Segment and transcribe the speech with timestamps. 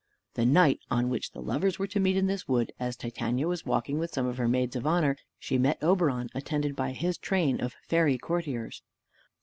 [0.33, 3.67] The night on which the lovers were to meet in this wood, as Titania was
[3.67, 7.59] walking with some of her maids of honor, she met Oberon attended by his train
[7.61, 8.81] of fairy courtiers.